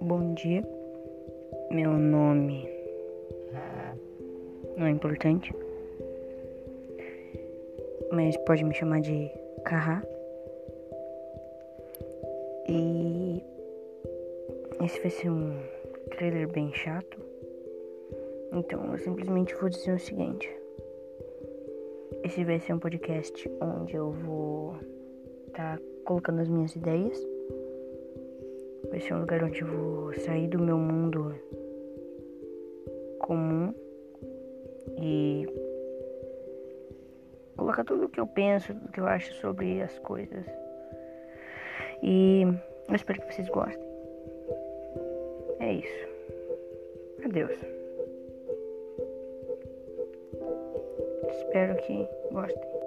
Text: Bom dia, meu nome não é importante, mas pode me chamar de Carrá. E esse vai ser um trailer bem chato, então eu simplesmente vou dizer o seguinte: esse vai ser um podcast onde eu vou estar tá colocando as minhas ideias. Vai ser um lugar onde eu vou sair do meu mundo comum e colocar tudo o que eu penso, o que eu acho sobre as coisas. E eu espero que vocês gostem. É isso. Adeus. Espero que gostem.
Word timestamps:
Bom 0.00 0.34
dia, 0.34 0.62
meu 1.70 1.92
nome 1.92 2.68
não 4.76 4.86
é 4.86 4.90
importante, 4.90 5.54
mas 8.10 8.36
pode 8.38 8.64
me 8.64 8.74
chamar 8.74 9.02
de 9.02 9.30
Carrá. 9.64 10.02
E 12.66 13.44
esse 14.82 14.98
vai 15.00 15.10
ser 15.10 15.30
um 15.30 15.60
trailer 16.16 16.50
bem 16.50 16.72
chato, 16.72 17.20
então 18.52 18.90
eu 18.90 18.98
simplesmente 18.98 19.54
vou 19.56 19.68
dizer 19.68 19.92
o 19.92 19.98
seguinte: 19.98 20.50
esse 22.24 22.44
vai 22.44 22.58
ser 22.60 22.72
um 22.72 22.78
podcast 22.78 23.50
onde 23.60 23.96
eu 23.96 24.12
vou 24.12 24.76
estar 25.48 25.76
tá 25.76 25.82
colocando 26.04 26.40
as 26.40 26.48
minhas 26.48 26.74
ideias. 26.74 27.39
Vai 29.00 29.06
ser 29.08 29.14
um 29.14 29.20
lugar 29.20 29.42
onde 29.42 29.62
eu 29.62 29.66
vou 29.66 30.12
sair 30.12 30.46
do 30.46 30.58
meu 30.58 30.76
mundo 30.76 31.34
comum 33.20 33.74
e 35.00 35.46
colocar 37.56 37.82
tudo 37.82 38.04
o 38.04 38.08
que 38.10 38.20
eu 38.20 38.26
penso, 38.26 38.74
o 38.74 38.92
que 38.92 39.00
eu 39.00 39.06
acho 39.06 39.32
sobre 39.36 39.80
as 39.80 39.98
coisas. 40.00 40.44
E 42.02 42.42
eu 42.42 42.94
espero 42.94 43.22
que 43.22 43.32
vocês 43.32 43.48
gostem. 43.48 43.82
É 45.60 45.72
isso. 45.72 46.08
Adeus. 47.24 47.58
Espero 51.30 51.74
que 51.76 52.06
gostem. 52.30 52.79